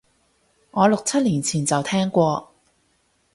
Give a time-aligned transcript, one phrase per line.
[0.71, 2.51] 我六七年前就聽過